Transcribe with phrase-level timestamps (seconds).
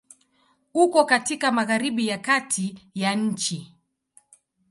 [0.73, 3.75] Uko katika Magharibi ya Kati ya nchi.